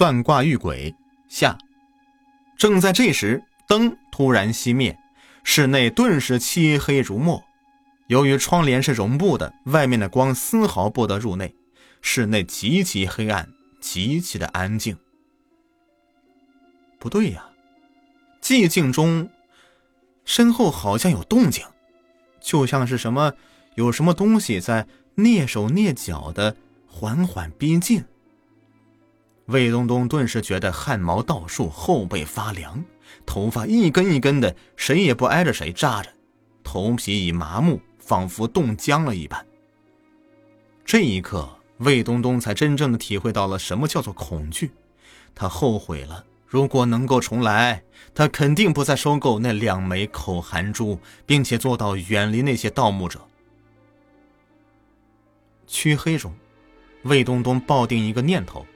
[0.00, 0.94] 算卦遇鬼
[1.28, 1.58] 下。
[2.56, 4.98] 正在这时，灯突然熄灭，
[5.44, 7.44] 室内顿时漆黑如墨。
[8.06, 11.54] 由于窗帘是绒布的，外面的光丝毫不得入内，
[12.00, 13.46] 室内极其黑暗，
[13.78, 14.96] 极其的安静。
[16.98, 17.50] 不对呀，
[18.40, 19.28] 寂静中，
[20.24, 21.62] 身后好像有动静，
[22.40, 23.34] 就像是什么
[23.74, 24.86] 有什么东西在
[25.16, 26.56] 蹑手蹑脚的
[26.86, 28.02] 缓缓逼近。
[29.50, 32.84] 魏东东顿时觉得汗毛倒竖，后背发凉，
[33.26, 36.10] 头发一根一根的，谁也不挨着谁扎着，
[36.62, 39.44] 头皮已麻木，仿佛冻僵了一般。
[40.84, 44.70] 这一刻，魏东东才真正的体会到了什么叫做恐惧，
[45.34, 46.24] 他后悔了。
[46.46, 47.82] 如果能够重来，
[48.14, 53.20] 他肯定不再收购那两枚口含珠，并且做到远离那些盗墓者。
[55.66, 56.34] 黢黑中，
[57.02, 58.66] 魏东东抱定一个念头：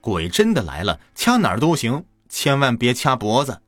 [0.00, 3.62] 鬼真的来了，掐哪儿都行，千万别掐脖子。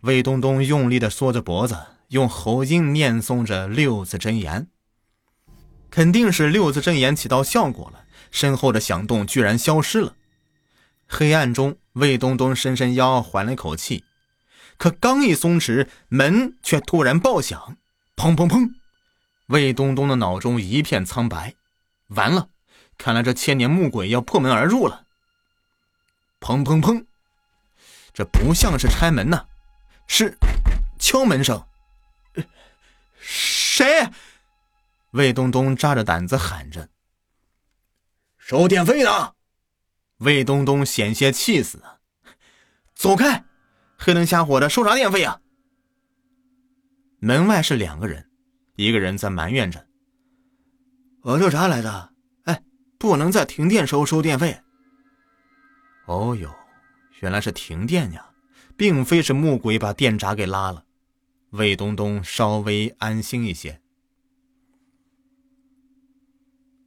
[0.00, 1.76] 魏东东用力的缩着脖子，
[2.08, 4.68] 用喉音念诵着六字真言。
[5.90, 10.14] 肯定是六字真言起到效果了，身后的响动居然消失了。
[11.06, 14.04] 黑暗中，魏东东伸伸腰，缓了一口气。
[14.76, 17.76] 可刚一松弛，门却突然爆响，
[18.16, 18.70] 砰砰砰！
[19.46, 21.54] 魏东东的脑中一片苍白，
[22.08, 22.48] 完了，
[22.98, 25.03] 看来这千年木鬼要破门而入了。
[26.44, 27.02] 砰砰砰！
[28.12, 29.46] 这不像是拆门呐，
[30.06, 30.36] 是
[30.98, 31.64] 敲门声。
[33.18, 34.06] 谁？
[35.12, 36.90] 魏东东扎着胆子喊着
[38.36, 39.32] ：“收电费呢。”
[40.20, 42.00] 魏东东险些气死了，
[42.94, 43.42] 走开！
[43.96, 45.40] 黑灯瞎火的，收啥电费啊？
[47.20, 48.30] 门外是两个人，
[48.76, 49.86] 一个人在埋怨着
[51.24, 52.12] ：“我这啥来着？
[52.44, 52.62] 哎，
[52.98, 54.60] 不能在停电时候收电费。”
[56.06, 56.50] 哦呦，
[57.20, 58.30] 原来是停电呀，
[58.76, 60.84] 并非是木鬼把电闸给拉了。
[61.50, 63.80] 魏东东稍微安心一些。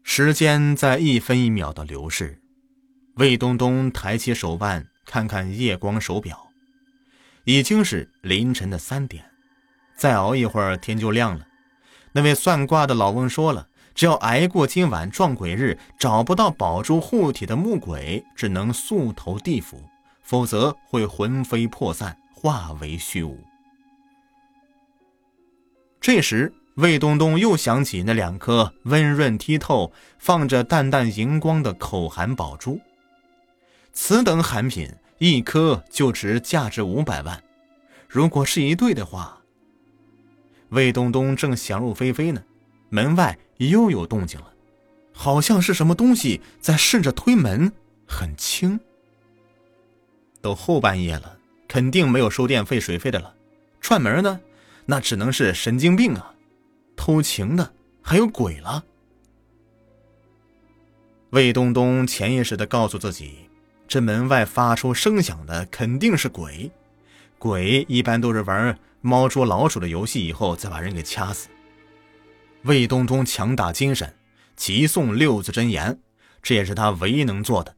[0.03, 2.41] 时间在一分一秒的流逝。
[3.15, 6.49] 魏东东抬起手腕，看看夜光手表，
[7.45, 9.25] 已经是凌晨的三点，
[9.95, 11.47] 再熬一会儿天就亮了。
[12.11, 19.81] 那位算卦的老翁说了，只要挨过今晚撞鬼日，找不到保住护体的木鬼，只能速投地府，
[20.21, 23.43] 否则会魂飞魄散，化为虚无。
[25.99, 32.79] 这时，魏东东又想起那两颗温润剔透、放着淡淡荧光的口含宝珠。
[33.93, 37.43] 此等罕品，一颗就值价值五百万。
[38.07, 39.39] 如果是一对的话，
[40.69, 42.43] 魏东东正想入非非呢，
[42.89, 44.53] 门外又有动静了，
[45.13, 47.71] 好像是什么东西在试着推门，
[48.07, 48.79] 很轻。
[50.41, 51.37] 都后半夜了，
[51.67, 53.33] 肯定没有收电费水费的了。
[53.81, 54.39] 串门呢，
[54.85, 56.33] 那只能是神经病啊！
[56.95, 58.83] 偷情的还有鬼了。
[61.31, 63.49] 魏东东潜意识的告诉自己。
[63.87, 66.69] 这门外发出声响的肯定是鬼，
[67.39, 71.47] 鬼一般都是玩猫捉老鼠的游戏以后再把人给掐死。
[72.63, 74.13] 魏东东强打精神，
[74.55, 75.99] 急诵六字真言，
[76.41, 77.75] 这也是他唯一能做的。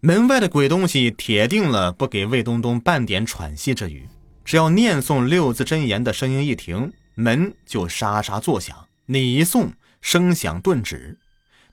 [0.00, 4.08] 门外的鬼东西铁定了不给魏东东半点喘息之余，
[4.44, 11.16] 只要念诵六字真言的声音一停，门就沙沙作响；你一诵，声响顿止；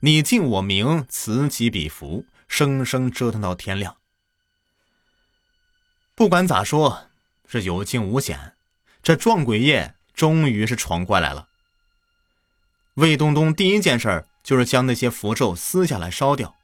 [0.00, 2.26] 你敬我名，此起彼伏。
[2.48, 3.96] 生生折腾到天亮。
[6.14, 7.04] 不管咋说，
[7.46, 8.52] 是有惊无险，
[9.02, 11.48] 这撞鬼夜终于是闯过来了。
[12.94, 16.54] 魏东东第一件事就是将那些符咒撕下来烧掉，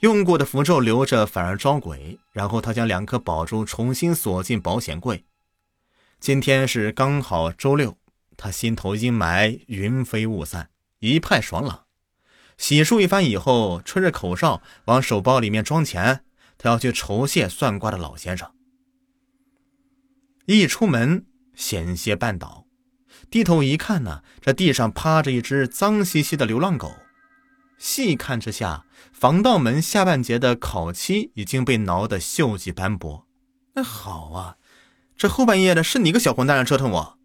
[0.00, 2.18] 用过的符咒留着反而招鬼。
[2.32, 5.24] 然后他将两颗宝珠重新锁进保险柜。
[6.18, 7.96] 今天是刚好周六，
[8.36, 10.70] 他心头阴霾云飞雾散，
[11.00, 11.84] 一派爽朗。
[12.56, 16.24] 洗漱一番以后，吹着口哨往手包里面装钱。
[16.56, 18.52] 他要去酬谢算卦的老先生。
[20.44, 21.24] 一出门，
[21.60, 22.64] 险些绊倒，
[23.30, 26.96] 低头一看呢，这地上趴着一只脏兮兮的流浪狗。
[27.76, 33.26] 细看之下，防盗门下半截的烤漆已经被挠得锈迹斑驳。
[33.74, 34.56] 那好啊，
[35.18, 37.18] 这后半夜的是你个小混蛋折腾我！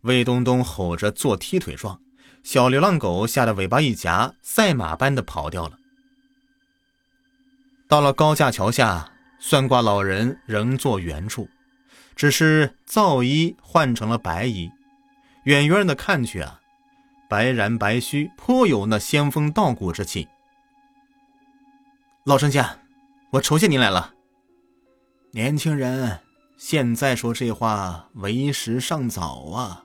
[0.00, 2.00] 魏东东吼着做踢腿状。
[2.42, 5.78] 小流浪狗吓得尾巴一夹，赛马般的跑掉了。
[7.86, 11.48] 到了高架桥下，算卦老人仍坐原处，
[12.16, 14.72] 只是皂衣换成了白衣。
[15.44, 16.60] 远远的看去啊，
[17.28, 20.26] 白髯白须，颇有那仙风道骨之气。
[22.24, 22.66] 老神仙，
[23.30, 24.14] 我酬谢您来了。
[25.30, 26.18] 年轻人，
[26.56, 29.84] 现在说这话为时尚早啊。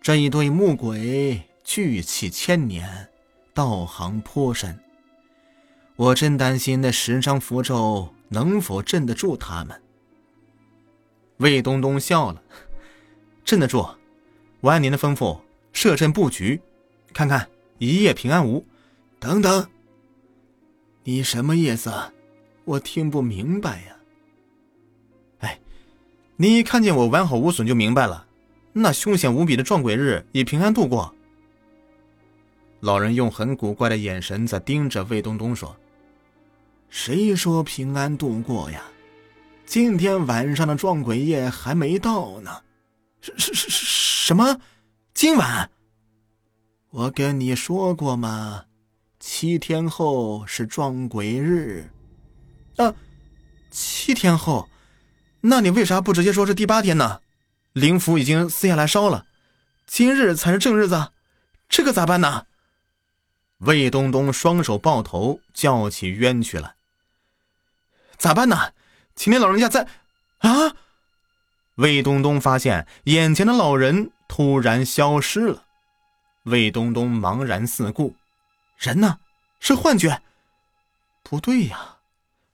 [0.00, 3.08] 这一对木鬼聚气千年，
[3.52, 4.78] 道行颇深，
[5.96, 9.81] 我真担心那十张符咒能否镇得住他们。
[11.42, 12.40] 魏东东笑了，
[13.44, 13.84] 镇得住，
[14.60, 15.40] 我按您的吩咐
[15.72, 16.60] 设阵布局，
[17.12, 17.48] 看看
[17.78, 18.64] 一夜平安无。
[19.18, 19.68] 等等。
[21.02, 21.92] 你什么意思？
[22.64, 23.96] 我听不明白呀。
[25.40, 25.60] 哎，
[26.36, 28.26] 你一看见我完好无损就明白了。
[28.72, 31.12] 那凶险无比的撞鬼日已平安度过。
[32.78, 35.76] 老人用很古怪的眼神在盯着魏东东说
[36.88, 38.84] ：“谁说平安度过呀？
[39.66, 42.62] 今天晚上的撞鬼夜还没到呢。
[43.20, 44.60] 什什什什么？
[45.14, 45.70] 今晚？
[46.90, 48.64] 我跟你说过吗？”
[49.18, 51.88] 七天后是撞鬼日，
[52.76, 52.92] 啊，
[53.70, 54.68] 七天后，
[55.42, 57.20] 那你为啥不直接说是第八天呢？
[57.72, 59.26] 灵符已经撕下来烧了，
[59.86, 61.12] 今日才是正日子，
[61.68, 62.46] 这可咋办呢？
[63.58, 66.74] 魏东东双手抱头，叫起冤屈来。
[68.18, 68.72] 咋办呢？
[69.14, 69.86] 秦天老人家在
[70.38, 70.74] 啊！
[71.76, 75.64] 魏东东发现眼前的老人突然消失了，
[76.44, 78.14] 魏东东茫然四顾。
[78.76, 79.20] 人呢？
[79.60, 80.22] 是幻觉？
[81.22, 81.98] 不对呀，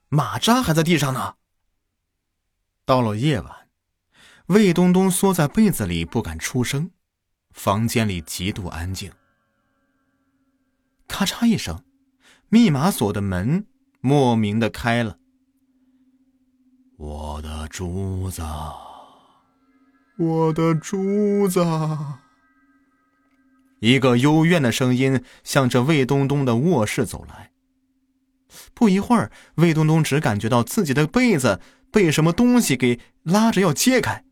[0.09, 1.35] 马扎还在地上呢。
[2.85, 3.67] 到了夜晚，
[4.47, 6.91] 魏东东缩在被子里不敢出声，
[7.51, 9.11] 房间里极度安静。
[11.07, 11.83] 咔嚓一声，
[12.49, 13.65] 密码锁的门
[14.01, 15.17] 莫名的开了。
[17.01, 18.41] 我的珠子，
[20.17, 21.65] 我的珠子。
[23.79, 27.51] 一个幽怨的声音向着魏东东的卧室走来。
[28.73, 34.25] 不一会儿，魏东东只感觉到自己的被子被什么东西给拉着要揭开。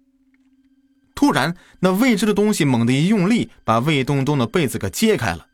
[1.15, 5.47] 突然，那未知的东西猛地一用力，把魏东东的被子给揭开了，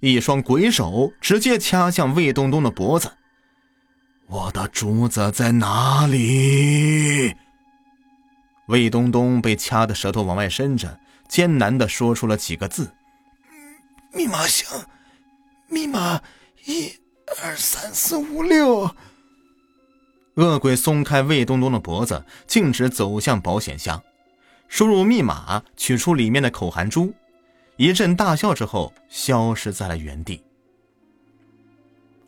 [0.00, 3.12] 一双鬼手直接掐向魏东东的脖子。
[4.26, 7.34] 我的珠子在哪里？
[8.68, 10.98] 魏东东被掐的舌头往外伸着，
[11.28, 12.90] 艰难的说出了几个字。
[14.12, 14.86] 密码箱，
[15.68, 16.20] 密码
[16.64, 16.90] 一
[17.42, 18.90] 二三四五六。
[20.36, 24.02] 恶鬼松开魏东东的脖子，径直走向保险箱，
[24.68, 27.14] 输入密码，取出里面的口含珠，
[27.76, 30.42] 一阵大笑之后，消失在了原地。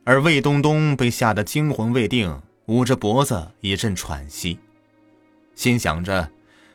[0.09, 4.57] 而魏东东被吓得惊魂未定，捂着脖子一阵喘息，
[5.57, 6.31] 心想着，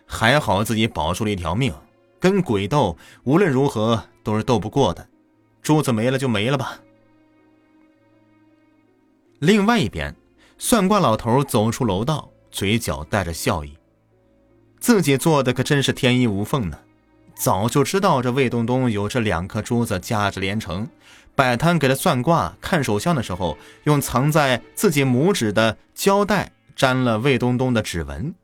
[0.05, 1.73] 还好自己保住了一条命。
[2.19, 5.07] 跟鬼斗，无论如何都是斗不过的，
[5.61, 6.81] 珠子没了就没了吧。
[9.39, 10.13] 另外一边，
[10.57, 13.77] 算卦老头走出楼道，嘴角带着笑意，
[14.77, 16.77] 自己做的可真是天衣无缝呢。
[17.41, 20.87] 早就知道这魏东东有这两颗珠子价值连城，
[21.33, 28.35] 摆摊给他算卦、看手相的时候，用藏在自己拇指的胶带粘了魏东东的指纹，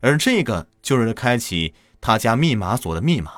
[0.00, 1.74] 而这个就是开启。
[2.00, 3.30] 他家密码锁的密码，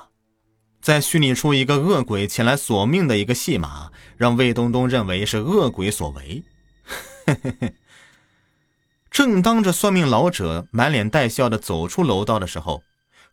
[0.80, 6.44] 再虚拟出一个恶鬼前来索命的一个戏码，让魏东东认为是恶鬼所为。
[9.10, 12.84] 正当这算命老者满脸带笑的走出楼道的时候，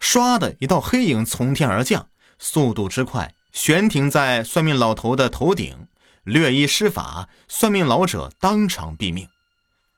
[0.02, 5.88] 唰的一道黑影从天而降，速度之快，悬停在算命老头的头顶，
[6.24, 9.30] 略一施法，算命老者当场毙命，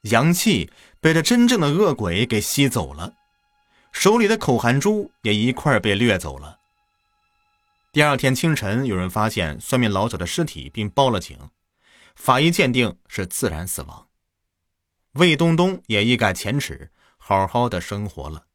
[0.02, 0.70] 阳气
[1.00, 3.14] 被这真正的恶鬼给吸走了。
[3.94, 6.60] 手里的口含珠也一块被掠走了。
[7.92, 11.38] 第二天清晨，有人发现算命老者的尸体，并报了警。
[12.16, 14.08] 法医鉴定是自然死亡。
[15.14, 18.46] 魏东东也一改前耻，好好的生活了。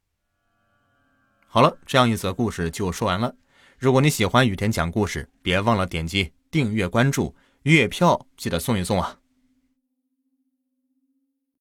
[1.51, 3.35] 好了，这样一则故事就说完了。
[3.79, 9.17] 如果你喜欢雨田讲故事，别忘了点击订阅关注，月票记得送一送啊！